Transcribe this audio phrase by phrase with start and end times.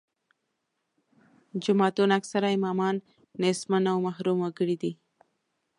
[1.63, 2.95] جوماتونو اکثره امامان
[3.41, 4.91] نیستمن او محروم وګړي دي.